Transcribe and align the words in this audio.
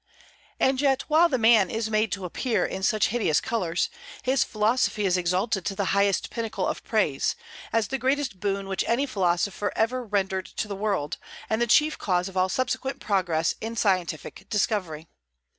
And 0.59 0.81
yet 0.81 1.03
while 1.09 1.29
the 1.29 1.37
man 1.37 1.69
is 1.69 1.91
made 1.91 2.11
to 2.13 2.25
appear 2.25 2.65
in 2.65 2.81
such 2.81 3.09
hideous 3.09 3.39
colors, 3.39 3.87
his 4.23 4.43
philosophy 4.43 5.05
is 5.05 5.15
exalted 5.15 5.63
to 5.65 5.75
the 5.75 5.93
highest 5.93 6.31
pinnacle 6.31 6.65
of 6.65 6.83
praise, 6.83 7.35
as 7.71 7.89
the 7.89 7.99
greatest 7.99 8.39
boon 8.39 8.67
which 8.67 8.83
any 8.87 9.05
philosopher 9.05 9.71
ever 9.75 10.03
rendered 10.03 10.47
to 10.47 10.67
the 10.67 10.75
world, 10.75 11.17
and 11.51 11.61
the 11.61 11.67
chief 11.67 11.99
cause 11.99 12.27
of 12.27 12.35
all 12.35 12.49
subsequent 12.49 12.99
progress 12.99 13.53
in 13.61 13.75
scientific 13.75 14.47
discovery. 14.49 15.07